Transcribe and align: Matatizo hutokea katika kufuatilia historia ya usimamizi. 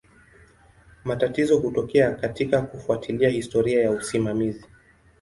Matatizo 1.03 1.57
hutokea 1.59 2.11
katika 2.11 2.61
kufuatilia 2.61 3.29
historia 3.29 3.81
ya 3.81 3.91
usimamizi. 3.91 4.65